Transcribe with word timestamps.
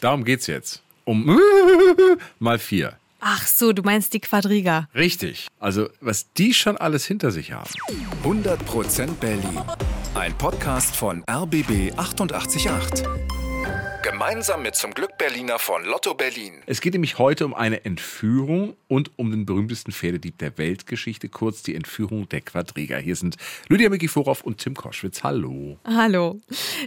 Darum 0.00 0.24
geht's 0.24 0.46
jetzt. 0.46 0.82
Um 1.04 1.38
mal 2.38 2.58
vier. 2.58 2.96
Ach 3.20 3.46
so, 3.46 3.72
du 3.74 3.82
meinst 3.82 4.14
die 4.14 4.20
Quadriga. 4.20 4.88
Richtig. 4.94 5.48
Also, 5.58 5.88
was 6.00 6.32
die 6.32 6.54
schon 6.54 6.78
alles 6.78 7.04
hinter 7.04 7.30
sich 7.30 7.52
haben. 7.52 7.68
100% 8.24 9.14
Berlin. 9.20 9.60
Ein 10.14 10.36
Podcast 10.38 10.96
von 10.96 11.22
RBB 11.30 11.92
888. 11.98 13.06
Gemeinsam 14.20 14.60
mit 14.60 14.74
zum 14.74 14.92
Glück 14.92 15.16
Berliner 15.16 15.58
von 15.58 15.82
Lotto 15.82 16.12
Berlin. 16.12 16.52
Es 16.66 16.82
geht 16.82 16.92
nämlich 16.92 17.16
heute 17.16 17.46
um 17.46 17.54
eine 17.54 17.86
Entführung 17.86 18.76
und 18.86 19.10
um 19.16 19.30
den 19.30 19.46
berühmtesten 19.46 19.92
Pferdedieb 19.92 20.36
der 20.36 20.58
Weltgeschichte, 20.58 21.30
kurz 21.30 21.62
die 21.62 21.74
Entführung 21.74 22.28
der 22.28 22.42
Quadriga. 22.42 22.98
Hier 22.98 23.16
sind 23.16 23.38
Lydia 23.70 23.88
Mikiforov 23.88 24.42
und 24.42 24.58
Tim 24.58 24.74
Koschwitz. 24.74 25.22
Hallo. 25.22 25.78
Hallo. 25.86 26.38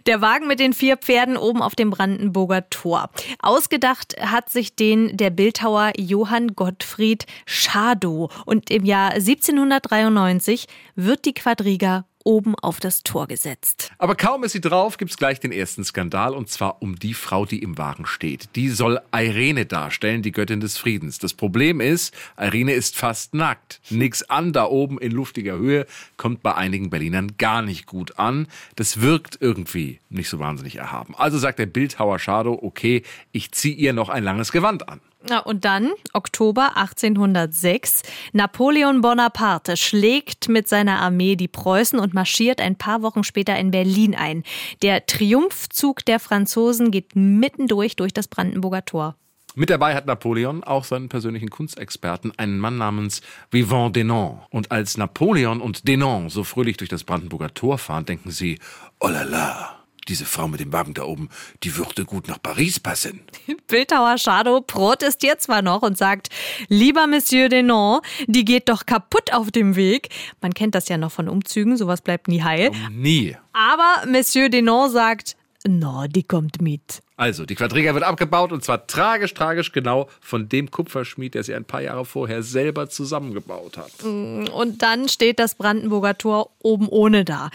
Der 0.05 0.21
Wagen 0.21 0.45
mit 0.45 0.59
den 0.59 0.73
vier 0.73 0.95
Pferden 0.95 1.35
oben 1.35 1.63
auf 1.63 1.73
dem 1.73 1.89
Brandenburger 1.89 2.69
Tor. 2.69 3.09
Ausgedacht 3.39 4.15
hat 4.21 4.51
sich 4.51 4.75
den 4.75 5.17
der 5.17 5.31
Bildhauer 5.31 5.93
Johann 5.97 6.49
Gottfried 6.49 7.25
Schadow. 7.47 8.29
Und 8.45 8.69
im 8.69 8.85
Jahr 8.85 9.13
1793 9.13 10.67
wird 10.95 11.25
die 11.25 11.33
Quadriga 11.33 12.05
oben 12.23 12.55
auf 12.55 12.79
das 12.79 13.03
Tor 13.03 13.27
gesetzt. 13.27 13.91
Aber 13.97 14.15
kaum 14.15 14.43
ist 14.43 14.53
sie 14.53 14.61
drauf, 14.61 14.97
gibt's 14.97 15.17
gleich 15.17 15.39
den 15.39 15.51
ersten 15.51 15.83
Skandal 15.83 16.33
und 16.33 16.49
zwar 16.49 16.81
um 16.81 16.97
die 16.97 17.13
Frau, 17.13 17.45
die 17.45 17.61
im 17.61 17.77
Wagen 17.77 18.05
steht. 18.05 18.49
Die 18.55 18.69
soll 18.69 19.01
Irene 19.13 19.65
darstellen, 19.65 20.21
die 20.21 20.31
Göttin 20.31 20.59
des 20.59 20.77
Friedens. 20.77 21.19
Das 21.19 21.33
Problem 21.33 21.81
ist, 21.81 22.13
Irene 22.37 22.73
ist 22.73 22.95
fast 22.95 23.33
nackt. 23.33 23.81
Nix 23.89 24.23
an 24.23 24.53
da 24.53 24.65
oben 24.65 24.99
in 24.99 25.11
luftiger 25.11 25.57
Höhe 25.57 25.85
kommt 26.17 26.43
bei 26.43 26.55
einigen 26.55 26.89
Berlinern 26.89 27.33
gar 27.37 27.61
nicht 27.61 27.85
gut 27.85 28.19
an. 28.19 28.47
Das 28.75 29.01
wirkt 29.01 29.37
irgendwie 29.39 29.99
nicht 30.09 30.29
so 30.29 30.39
wahnsinnig 30.39 30.77
erhaben. 30.77 31.15
Also 31.15 31.37
sagt 31.37 31.59
der 31.59 31.65
Bildhauer 31.65 32.19
Shadow, 32.19 32.57
okay, 32.61 33.03
ich 33.31 33.51
zieh 33.51 33.73
ihr 33.73 33.93
noch 33.93 34.09
ein 34.09 34.23
langes 34.23 34.51
Gewand 34.51 34.89
an. 34.89 35.01
Und 35.45 35.63
dann, 35.65 35.91
Oktober 36.11 36.75
1806, 36.75 38.03
Napoleon 38.33 39.01
Bonaparte 39.01 39.77
schlägt 39.77 40.49
mit 40.49 40.67
seiner 40.67 40.99
Armee 40.99 41.35
die 41.35 41.47
Preußen 41.47 41.97
und 41.97 42.13
marschiert 42.13 42.59
ein 42.59 42.75
paar 42.75 43.01
Wochen 43.01 43.23
später 43.23 43.57
in 43.57 43.71
Berlin 43.71 44.15
ein. 44.15 44.43
Der 44.81 45.05
Triumphzug 45.05 46.03
der 46.05 46.19
Franzosen 46.19 46.91
geht 46.91 47.15
mittendurch 47.15 47.95
durch 47.95 48.13
das 48.13 48.27
Brandenburger 48.27 48.85
Tor. 48.85 49.15
Mit 49.55 49.69
dabei 49.69 49.93
hat 49.93 50.07
Napoleon 50.07 50.63
auch 50.63 50.83
seinen 50.83 51.09
persönlichen 51.09 51.49
Kunstexperten, 51.49 52.37
einen 52.37 52.57
Mann 52.57 52.77
namens 52.77 53.21
Vivant 53.51 53.95
Denon. 53.95 54.39
Und 54.49 54.71
als 54.71 54.97
Napoleon 54.97 55.61
und 55.61 55.87
Denon 55.87 56.29
so 56.29 56.43
fröhlich 56.43 56.77
durch 56.77 56.89
das 56.89 57.03
Brandenburger 57.03 57.53
Tor 57.53 57.77
fahren, 57.77 58.05
denken 58.05 58.31
sie, 58.31 58.59
oh 58.99 59.09
la 59.09 59.21
la, 59.21 59.82
diese 60.07 60.25
Frau 60.25 60.47
mit 60.47 60.59
dem 60.59 60.73
Wagen 60.73 60.93
da 60.93 61.03
oben, 61.03 61.29
die 61.63 61.75
würde 61.77 62.05
gut 62.05 62.27
nach 62.27 62.41
Paris 62.41 62.79
passen. 62.79 63.21
Bildhauer 63.67 64.17
Shadow 64.17 64.61
protestiert 64.61 65.41
zwar 65.41 65.61
noch 65.61 65.81
und 65.81 65.97
sagt, 65.97 66.29
lieber 66.67 67.07
Monsieur 67.07 67.49
Denon, 67.49 68.01
die 68.27 68.45
geht 68.45 68.69
doch 68.69 68.85
kaputt 68.85 69.33
auf 69.33 69.51
dem 69.51 69.75
Weg. 69.75 70.09
Man 70.41 70.53
kennt 70.53 70.75
das 70.75 70.89
ja 70.89 70.97
noch 70.97 71.11
von 71.11 71.29
Umzügen, 71.29 71.77
sowas 71.77 72.01
bleibt 72.01 72.27
nie 72.27 72.43
heil. 72.43 72.69
Um, 72.69 73.01
nie. 73.01 73.35
Aber 73.53 74.07
Monsieur 74.07 74.49
Denon 74.49 74.89
sagt, 74.89 75.35
no, 75.67 76.05
die 76.07 76.23
kommt 76.23 76.61
mit. 76.61 77.01
Also, 77.15 77.45
die 77.45 77.55
Quadriga 77.55 77.93
wird 77.93 78.03
abgebaut 78.03 78.51
und 78.51 78.63
zwar 78.63 78.87
tragisch, 78.87 79.33
tragisch 79.33 79.71
genau 79.71 80.09
von 80.19 80.49
dem 80.49 80.71
Kupferschmied, 80.71 81.35
der 81.35 81.43
sie 81.43 81.53
ein 81.53 81.63
paar 81.63 81.81
Jahre 81.81 82.05
vorher 82.05 82.41
selber 82.41 82.89
zusammengebaut 82.89 83.77
hat. 83.77 84.03
Und 84.03 84.81
dann 84.81 85.07
steht 85.07 85.39
das 85.39 85.55
Brandenburger 85.55 86.17
Tor 86.17 86.49
oben 86.59 86.87
ohne 86.89 87.23
da 87.23 87.51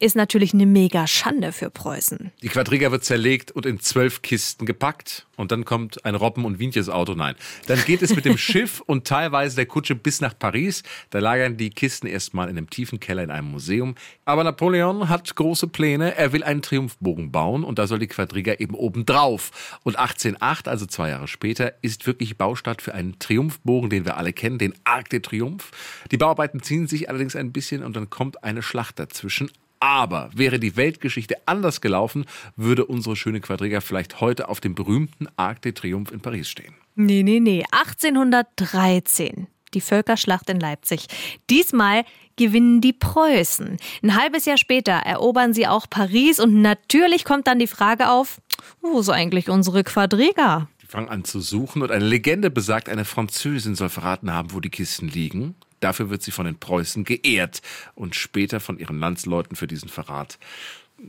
ist 0.00 0.14
natürlich 0.14 0.54
eine 0.54 0.66
mega 0.66 1.06
Schande 1.08 1.50
für 1.50 1.70
Preußen. 1.70 2.30
Die 2.42 2.48
Quadriga 2.48 2.92
wird 2.92 3.04
zerlegt 3.04 3.50
und 3.50 3.66
in 3.66 3.80
zwölf 3.80 4.22
Kisten 4.22 4.64
gepackt. 4.64 5.26
Und 5.36 5.52
dann 5.52 5.64
kommt 5.64 6.04
ein 6.04 6.14
Robben- 6.14 6.44
und 6.44 6.58
Wientjes-Auto. 6.58 7.14
Nein. 7.14 7.34
Dann 7.66 7.82
geht 7.84 8.02
es 8.02 8.14
mit 8.14 8.24
dem 8.24 8.38
Schiff 8.38 8.80
und 8.80 9.06
teilweise 9.06 9.56
der 9.56 9.66
Kutsche 9.66 9.94
bis 9.94 10.20
nach 10.20 10.36
Paris. 10.38 10.82
Da 11.10 11.18
lagern 11.18 11.56
die 11.56 11.70
Kisten 11.70 12.06
erstmal 12.06 12.48
in 12.48 12.56
einem 12.56 12.70
tiefen 12.70 13.00
Keller 13.00 13.24
in 13.24 13.30
einem 13.30 13.50
Museum. 13.50 13.96
Aber 14.24 14.44
Napoleon 14.44 15.08
hat 15.08 15.34
große 15.34 15.66
Pläne. 15.66 16.16
Er 16.16 16.32
will 16.32 16.44
einen 16.44 16.62
Triumphbogen 16.62 17.32
bauen 17.32 17.64
und 17.64 17.78
da 17.78 17.86
soll 17.86 17.98
die 17.98 18.06
Quadriga 18.06 18.54
eben 18.54 18.74
oben 18.74 19.04
drauf. 19.04 19.78
Und 19.82 19.96
1808, 19.96 20.68
also 20.68 20.86
zwei 20.86 21.10
Jahre 21.10 21.28
später, 21.28 21.74
ist 21.82 22.06
wirklich 22.06 22.36
Baustart 22.36 22.82
für 22.82 22.94
einen 22.94 23.18
Triumphbogen, 23.18 23.90
den 23.90 24.04
wir 24.04 24.16
alle 24.16 24.32
kennen, 24.32 24.58
den 24.58 24.74
Arc 24.84 25.08
de 25.10 25.20
Triomphe. 25.20 25.72
Die 26.10 26.16
Bauarbeiten 26.16 26.62
ziehen 26.62 26.86
sich 26.86 27.08
allerdings 27.08 27.34
ein 27.34 27.52
bisschen 27.52 27.82
und 27.82 27.96
dann 27.96 28.10
kommt 28.10 28.44
eine 28.44 28.62
Schlacht 28.62 28.98
dazwischen. 28.98 29.50
Aber 29.80 30.30
wäre 30.34 30.58
die 30.58 30.76
Weltgeschichte 30.76 31.36
anders 31.46 31.80
gelaufen, 31.80 32.24
würde 32.56 32.84
unsere 32.84 33.16
schöne 33.16 33.40
Quadriga 33.40 33.80
vielleicht 33.80 34.20
heute 34.20 34.48
auf 34.48 34.60
dem 34.60 34.74
berühmten 34.74 35.28
Arc 35.36 35.62
de 35.62 35.72
Triomphe 35.72 36.12
in 36.12 36.20
Paris 36.20 36.48
stehen. 36.48 36.74
Nee, 36.94 37.22
nee, 37.22 37.40
nee. 37.40 37.64
1813. 37.70 39.46
Die 39.74 39.80
Völkerschlacht 39.80 40.48
in 40.50 40.58
Leipzig. 40.58 41.06
Diesmal 41.50 42.04
gewinnen 42.36 42.80
die 42.80 42.92
Preußen. 42.92 43.76
Ein 44.02 44.16
halbes 44.16 44.46
Jahr 44.46 44.56
später 44.56 44.92
erobern 44.92 45.52
sie 45.52 45.66
auch 45.66 45.86
Paris 45.88 46.40
und 46.40 46.62
natürlich 46.62 47.24
kommt 47.24 47.46
dann 47.46 47.58
die 47.58 47.66
Frage 47.66 48.10
auf, 48.10 48.40
wo 48.80 49.00
ist 49.00 49.10
eigentlich 49.10 49.50
unsere 49.50 49.84
Quadriga? 49.84 50.68
Die 50.82 50.86
fangen 50.86 51.08
an 51.08 51.24
zu 51.24 51.40
suchen 51.40 51.82
und 51.82 51.90
eine 51.90 52.04
Legende 52.04 52.50
besagt, 52.50 52.88
eine 52.88 53.04
Französin 53.04 53.74
soll 53.74 53.90
verraten 53.90 54.32
haben, 54.32 54.52
wo 54.52 54.60
die 54.60 54.70
Kisten 54.70 55.08
liegen. 55.08 55.54
Dafür 55.80 56.10
wird 56.10 56.22
sie 56.22 56.30
von 56.30 56.46
den 56.46 56.58
Preußen 56.58 57.04
geehrt 57.04 57.62
und 57.94 58.14
später 58.14 58.60
von 58.60 58.78
ihren 58.78 58.98
Landsleuten 58.98 59.56
für 59.56 59.66
diesen 59.66 59.88
Verrat 59.88 60.38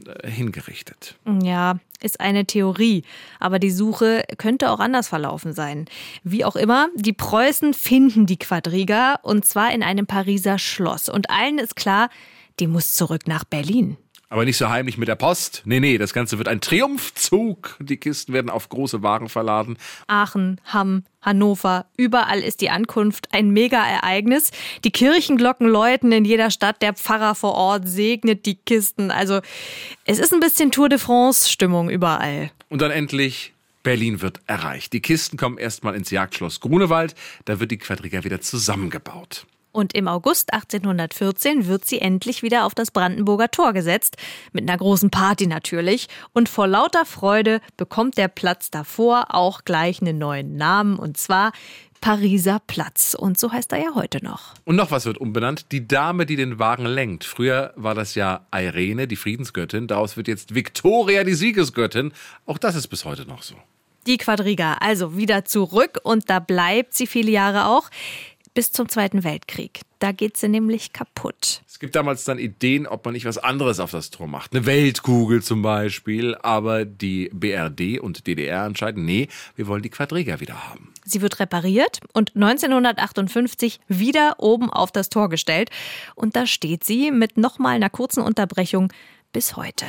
äh, 0.06 0.30
hingerichtet. 0.30 1.16
Ja, 1.42 1.80
ist 2.02 2.20
eine 2.20 2.46
Theorie, 2.46 3.04
aber 3.40 3.60
die 3.60 3.72
Suche 3.72 4.24
könnte 4.38 4.72
auch 4.72 4.80
anders 4.80 5.08
verlaufen 5.08 5.54
sein. 5.54 5.86
Wie 6.24 6.46
auch 6.46 6.56
immer, 6.56 6.90
die 6.96 7.14
Preußen 7.14 7.74
finden 7.74 8.26
die 8.26 8.38
Quadriga 8.38 9.16
und 9.24 9.46
zwar 9.46 9.74
in 9.74 9.84
einem 9.84 10.06
Pariser 10.06 10.60
Schloss 10.60 11.10
und 11.10 11.30
allen 11.30 11.58
ist 11.58 11.76
klar, 11.76 12.10
die 12.60 12.68
muss 12.68 12.94
zurück 12.94 13.28
nach 13.28 13.44
Berlin. 13.46 13.98
Aber 14.32 14.46
nicht 14.46 14.58
so 14.58 14.70
heimlich 14.70 15.00
mit 15.00 15.08
der 15.08 15.16
Post. 15.16 15.64
Nee, 15.66 15.80
nee, 15.80 15.98
das 15.98 16.14
Ganze 16.14 16.38
wird 16.38 16.48
ein 16.48 16.62
Triumphzug. 16.62 17.76
Die 17.80 17.98
Kisten 17.98 18.32
werden 18.32 18.52
auf 18.52 18.70
große 18.70 19.02
Wagen 19.02 19.28
verladen. 19.28 19.76
Aachen, 20.06 20.62
Hamm, 20.66 21.04
Hannover, 21.24 21.88
überall 21.98 22.40
ist 22.40 22.62
die 22.62 22.70
Ankunft 22.70 23.30
ein 23.34 23.50
Mega-Ereignis. 23.50 24.52
Die 24.84 24.92
Kirchenglocken 24.92 25.68
läuten 25.68 26.12
in 26.12 26.26
jeder 26.26 26.52
Stadt, 26.52 26.84
der 26.84 26.94
Pfarrer 26.94 27.34
vor 27.34 27.56
Ort 27.56 27.88
segnet 27.88 28.46
die 28.46 28.56
Kisten. 28.56 29.10
Also 29.10 29.42
es 30.06 30.20
ist 30.20 30.32
ein 30.32 30.40
bisschen 30.40 30.70
Tour 30.70 30.90
de 30.90 31.00
France-Stimmung 31.00 31.90
überall. 31.90 32.52
Und 32.70 32.84
dann 32.84 32.92
endlich 32.92 33.54
Berlin 33.82 34.22
wird 34.22 34.42
erreicht. 34.46 34.94
Die 34.94 35.02
Kisten 35.02 35.38
kommen 35.38 35.58
erstmal 35.58 35.96
ins 35.96 36.12
Jagdschloss 36.12 36.60
Grunewald. 36.60 37.16
Da 37.46 37.60
wird 37.60 37.72
die 37.72 37.78
Quadriga 37.80 38.24
wieder 38.24 38.42
zusammengebaut. 38.42 39.48
Und 39.72 39.94
im 39.94 40.08
August 40.08 40.54
1814 40.54 41.68
wird 41.68 41.86
sie 41.86 42.00
endlich 42.00 42.42
wieder 42.42 42.66
auf 42.66 42.74
das 42.74 42.92
Brandenburger 42.92 43.52
Tor 43.52 43.74
gesetzt, 43.74 44.18
mit 44.52 44.68
einer 44.68 44.78
großen 44.78 45.10
Party 45.10 45.48
natürlich. 45.48 46.08
Und 46.34 46.50
vor 46.50 46.68
lauter 46.68 47.06
Freude 47.06 47.62
bekommt 47.78 48.18
der 48.18 48.28
Platz 48.28 48.72
davor 48.72 49.34
auch 49.36 49.64
gleich 49.66 50.02
einen 50.02 50.18
neuen 50.18 50.58
Namen, 50.58 50.98
und 50.98 51.18
zwar 51.18 51.52
Pariser 52.02 52.62
Platz. 52.66 53.14
Und 53.14 53.38
so 53.38 53.52
heißt 53.52 53.72
er 53.74 53.80
ja 53.80 53.96
heute 53.96 54.24
noch. 54.24 54.54
Und 54.66 54.76
noch 54.76 54.92
was 54.92 55.06
wird 55.06 55.18
umbenannt. 55.18 55.72
Die 55.72 55.88
Dame, 55.88 56.26
die 56.26 56.36
den 56.36 56.60
Wagen 56.60 56.86
lenkt. 56.86 57.24
Früher 57.24 57.74
war 57.76 57.94
das 57.94 58.16
ja 58.16 58.46
Irene, 58.54 59.08
die 59.08 59.16
Friedensgöttin. 59.16 59.88
Daraus 59.88 60.18
wird 60.18 60.28
jetzt 60.28 60.56
Victoria, 60.56 61.24
die 61.24 61.34
Siegesgöttin. 61.34 62.14
Auch 62.46 62.58
das 62.58 62.76
ist 62.76 62.88
bis 62.88 63.06
heute 63.06 63.26
noch 63.28 63.44
so. 63.44 63.56
Die 64.08 64.18
Quadriga, 64.18 64.76
also 64.76 65.18
wieder 65.18 65.44
zurück 65.44 66.00
und 66.04 66.30
da 66.30 66.40
bleibt 66.40 66.94
sie 66.94 67.06
viele 67.06 67.32
Jahre 67.32 67.66
auch 67.66 67.90
bis 68.54 68.72
zum 68.72 68.90
Zweiten 68.90 69.24
Weltkrieg. 69.24 69.82
Da 70.00 70.12
geht 70.12 70.38
sie 70.38 70.48
nämlich 70.48 70.94
kaputt. 70.94 71.62
Es 71.68 71.80
gibt 71.80 71.96
damals 71.96 72.24
dann 72.24 72.40
Ideen, 72.40 72.88
ob 72.88 73.04
man 73.06 73.14
nicht 73.14 73.26
was 73.26 73.38
anderes 73.38 73.80
auf 73.80 73.92
das 73.92 74.10
Tor 74.10 74.28
macht. 74.28 74.54
Eine 74.54 74.66
Weltkugel 74.66 75.44
zum 75.44 75.62
Beispiel. 75.62 76.36
Aber 76.36 76.86
die 76.86 77.30
BRD 77.34 78.00
und 78.00 78.28
DDR 78.28 78.66
entscheiden, 78.66 79.06
nee, 79.06 79.28
wir 79.56 79.68
wollen 79.68 79.82
die 79.82 79.90
Quadriga 79.90 80.40
wieder 80.40 80.70
haben. 80.70 80.94
Sie 81.06 81.22
wird 81.22 81.40
repariert 81.40 82.00
und 82.14 82.36
1958 82.36 83.80
wieder 83.88 84.36
oben 84.38 84.70
auf 84.70 84.92
das 84.92 85.10
Tor 85.10 85.30
gestellt. 85.30 85.70
Und 86.16 86.36
da 86.36 86.46
steht 86.46 86.84
sie 86.84 87.12
mit 87.12 87.38
nochmal 87.38 87.76
einer 87.76 87.90
kurzen 87.90 88.22
Unterbrechung 88.22 88.92
bis 89.32 89.56
heute. 89.56 89.86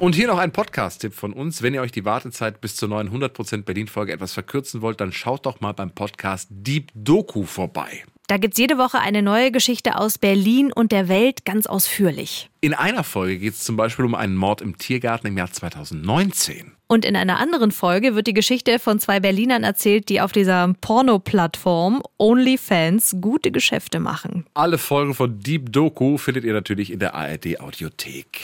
Und 0.00 0.14
hier 0.14 0.28
noch 0.28 0.38
ein 0.38 0.50
Podcast-Tipp 0.50 1.12
von 1.12 1.34
uns. 1.34 1.60
Wenn 1.60 1.74
ihr 1.74 1.82
euch 1.82 1.92
die 1.92 2.06
Wartezeit 2.06 2.62
bis 2.62 2.74
zur 2.74 2.88
neuen 2.88 3.10
100% 3.10 3.64
Berlin-Folge 3.64 4.14
etwas 4.14 4.32
verkürzen 4.32 4.80
wollt, 4.80 4.98
dann 4.98 5.12
schaut 5.12 5.44
doch 5.44 5.60
mal 5.60 5.72
beim 5.72 5.90
Podcast 5.90 6.48
Deep 6.50 6.90
Doku 6.94 7.44
vorbei. 7.44 8.04
Da 8.30 8.36
gibt 8.36 8.54
es 8.54 8.58
jede 8.58 8.78
Woche 8.78 9.00
eine 9.00 9.22
neue 9.22 9.50
Geschichte 9.50 9.98
aus 9.98 10.16
Berlin 10.16 10.72
und 10.72 10.92
der 10.92 11.08
Welt 11.08 11.44
ganz 11.44 11.66
ausführlich. 11.66 12.48
In 12.60 12.74
einer 12.74 13.02
Folge 13.02 13.38
geht 13.38 13.54
es 13.54 13.64
zum 13.64 13.76
Beispiel 13.76 14.04
um 14.04 14.14
einen 14.14 14.36
Mord 14.36 14.60
im 14.60 14.78
Tiergarten 14.78 15.26
im 15.26 15.36
Jahr 15.36 15.50
2019. 15.50 16.70
Und 16.86 17.04
in 17.04 17.16
einer 17.16 17.40
anderen 17.40 17.72
Folge 17.72 18.14
wird 18.14 18.28
die 18.28 18.32
Geschichte 18.32 18.78
von 18.78 19.00
zwei 19.00 19.18
Berlinern 19.18 19.64
erzählt, 19.64 20.08
die 20.08 20.20
auf 20.20 20.30
dieser 20.30 20.72
Porno-Plattform 20.80 22.04
OnlyFans 22.18 23.16
gute 23.20 23.50
Geschäfte 23.50 23.98
machen. 23.98 24.46
Alle 24.54 24.78
Folgen 24.78 25.14
von 25.14 25.40
Deep 25.40 25.72
Doku 25.72 26.16
findet 26.16 26.44
ihr 26.44 26.52
natürlich 26.52 26.92
in 26.92 27.00
der 27.00 27.16
ARD 27.16 27.58
Audiothek. 27.58 28.42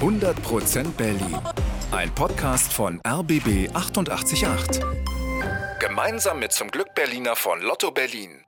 100% 0.00 0.90
Berlin. 0.96 1.38
Ein 1.92 2.12
Podcast 2.16 2.72
von 2.72 3.00
RBB 3.06 3.70
888. 3.74 4.80
Gemeinsam 5.78 6.40
mit 6.40 6.50
zum 6.50 6.68
Glück 6.72 6.96
Berliner 6.96 7.36
von 7.36 7.60
Lotto 7.62 7.92
Berlin. 7.92 8.42